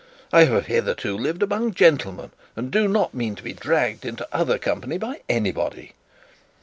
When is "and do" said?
2.55-2.87